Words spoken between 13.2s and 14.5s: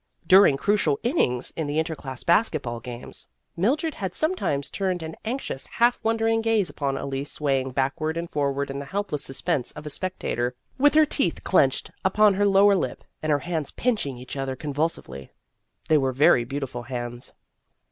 and her hands pinching each